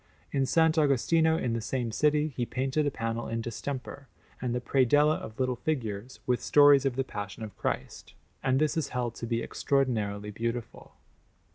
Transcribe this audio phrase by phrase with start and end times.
[0.31, 0.57] In S.
[0.57, 4.07] Agostino in the same city he painted a panel in distemper,
[4.41, 8.75] and the predella of little figures, with stories of the Passion of Christ; and this
[8.75, 10.93] is held to be extraordinarily beautiful.